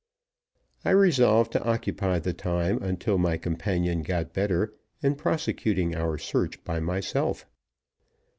[0.83, 6.63] I resolved to occupy the time until my companion got better in prosecuting our search
[6.63, 7.45] by myself.